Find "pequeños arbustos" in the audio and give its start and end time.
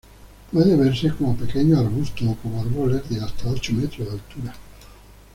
1.37-2.27